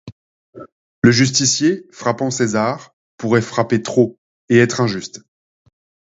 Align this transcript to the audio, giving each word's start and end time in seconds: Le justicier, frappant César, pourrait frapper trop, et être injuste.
Le 1.03 1.11
justicier, 1.11 1.85
frappant 1.91 2.31
César, 2.31 2.95
pourrait 3.17 3.43
frapper 3.43 3.83
trop, 3.83 4.17
et 4.49 4.57
être 4.57 4.81
injuste. 4.81 5.21